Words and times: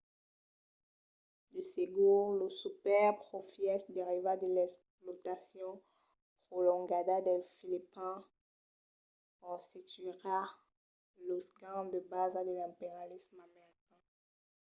de 1.53 1.61
segur 1.75 2.21
los 2.41 2.53
superprofièches 2.63 3.81
derivats 3.97 4.41
de 4.43 4.49
l'explotacion 4.55 5.71
prolongada 6.51 7.15
dels 7.27 7.49
filipins 7.57 8.23
constituiriá 9.43 10.39
los 11.27 11.43
ganhs 11.59 11.91
de 11.93 11.99
basa 12.13 12.39
de 12.47 12.53
l'imperialisme 12.57 13.39
american 13.49 14.01